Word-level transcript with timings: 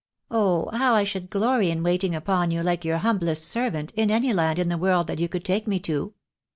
"Oh, 0.31 0.67
how 0.75 0.95
I 0.95 1.03
should 1.03 1.29
glory 1.29 1.69
in 1.69 1.83
waiting 1.83 2.15
upon 2.15 2.49
you 2.49 2.63
like 2.63 2.83
your 2.83 2.97
humblest 2.97 3.47
servant 3.47 3.93
in 3.95 4.09
any 4.09 4.33
land 4.33 4.57
in 4.57 4.67
the 4.67 4.75
world 4.79 5.05
that 5.05 5.19
you 5.19 5.29
could 5.29 5.45
take 5.45 5.67
me 5.67 5.77
to 5.81 6.15